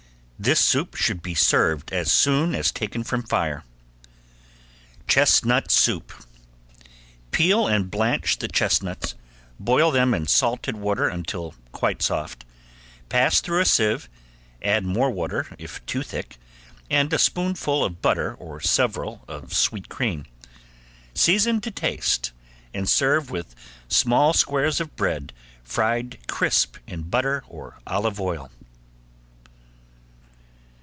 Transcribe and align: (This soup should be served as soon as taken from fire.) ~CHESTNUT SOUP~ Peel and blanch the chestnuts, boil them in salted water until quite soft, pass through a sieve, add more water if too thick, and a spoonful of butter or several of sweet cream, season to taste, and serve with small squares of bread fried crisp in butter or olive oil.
(This 0.43 0.59
soup 0.59 0.95
should 0.95 1.21
be 1.21 1.35
served 1.35 1.93
as 1.93 2.11
soon 2.11 2.55
as 2.55 2.71
taken 2.71 3.03
from 3.03 3.21
fire.) 3.21 3.63
~CHESTNUT 5.05 5.69
SOUP~ 5.69 6.11
Peel 7.29 7.67
and 7.67 7.91
blanch 7.91 8.39
the 8.39 8.47
chestnuts, 8.47 9.13
boil 9.59 9.91
them 9.91 10.15
in 10.15 10.25
salted 10.25 10.77
water 10.77 11.07
until 11.07 11.53
quite 11.71 12.01
soft, 12.01 12.43
pass 13.07 13.39
through 13.39 13.59
a 13.61 13.65
sieve, 13.65 14.09
add 14.63 14.83
more 14.83 15.11
water 15.11 15.45
if 15.59 15.85
too 15.85 16.01
thick, 16.01 16.37
and 16.89 17.13
a 17.13 17.19
spoonful 17.19 17.85
of 17.85 18.01
butter 18.01 18.33
or 18.33 18.59
several 18.59 19.23
of 19.27 19.53
sweet 19.53 19.89
cream, 19.89 20.25
season 21.13 21.61
to 21.61 21.69
taste, 21.69 22.31
and 22.73 22.89
serve 22.89 23.29
with 23.29 23.53
small 23.87 24.33
squares 24.33 24.81
of 24.81 24.95
bread 24.95 25.33
fried 25.63 26.17
crisp 26.27 26.77
in 26.87 27.03
butter 27.03 27.43
or 27.47 27.77
olive 27.85 28.19
oil. 28.19 28.49